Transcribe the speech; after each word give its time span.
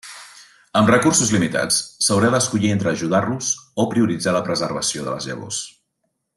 Amb 0.79 0.87
recursos 0.91 1.33
limitats, 1.35 1.77
s'haurà 2.07 2.31
d'escollir 2.37 2.73
entre 2.77 2.91
ajudar-los 2.95 3.53
o 3.85 3.87
prioritzar 3.95 4.37
la 4.39 4.45
preservació 4.51 5.09
de 5.09 5.11
les 5.17 5.33
llavors. 5.33 5.65